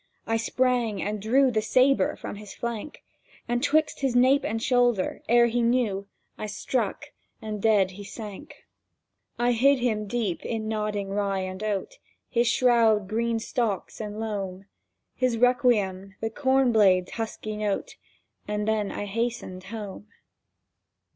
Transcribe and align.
I 0.25 0.35
sprang, 0.35 0.99
and 0.99 1.21
drew 1.21 1.51
The 1.51 1.61
sabre 1.61 2.15
from 2.15 2.37
his 2.37 2.55
flank, 2.55 3.03
And 3.47 3.61
'twixt 3.61 3.99
his 3.99 4.15
nape 4.15 4.43
and 4.43 4.59
shoulder, 4.59 5.21
ere 5.29 5.45
he 5.45 5.61
knew, 5.61 6.07
I 6.39 6.47
struck, 6.47 7.11
and 7.39 7.61
dead 7.61 7.91
he 7.91 8.03
sank. 8.03 8.49
[Picture: 8.49 8.63
Sketch 8.63 8.65
of 8.65 9.39
landscape] 9.39 9.45
I 9.45 9.51
hid 9.69 9.79
him 9.79 10.07
deep 10.07 10.43
in 10.43 10.67
nodding 10.67 11.09
rye 11.09 11.41
and 11.41 11.61
oat— 11.61 11.99
His 12.31 12.47
shroud 12.47 13.07
green 13.07 13.37
stalks 13.37 14.01
and 14.01 14.19
loam; 14.19 14.65
His 15.13 15.37
requiem 15.37 16.15
the 16.19 16.31
corn 16.31 16.71
blade's 16.71 17.11
husky 17.11 17.55
note— 17.55 17.97
And 18.47 18.67
then 18.67 18.91
I 18.91 19.05
hastened 19.05 19.65
home 19.65 20.07